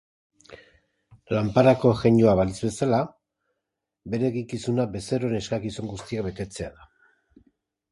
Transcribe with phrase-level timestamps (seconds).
[1.35, 3.03] Lanparako jeinua balitz bezala,
[4.15, 6.91] bere eginkizuna bezeroen eskakizun guztiak betetzea da.